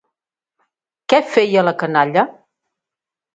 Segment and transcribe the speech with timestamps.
[1.13, 2.25] Què feia la canalla?